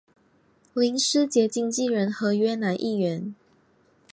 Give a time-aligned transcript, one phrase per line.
[0.73, 3.35] 林师杰经理人合约男艺员。